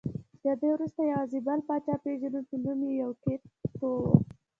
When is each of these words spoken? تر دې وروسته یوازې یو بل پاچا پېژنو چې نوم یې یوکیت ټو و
تر 0.41 0.55
دې 0.61 0.69
وروسته 0.73 1.01
یوازې 1.11 1.35
یو 1.39 1.45
بل 1.47 1.59
پاچا 1.67 1.95
پېژنو 2.03 2.41
چې 2.49 2.55
نوم 2.63 2.79
یې 2.87 2.93
یوکیت 3.03 3.43
ټو 3.77 3.89
و 4.01 4.05